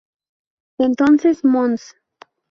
Entonces 0.79 1.43
mons. 1.43 1.93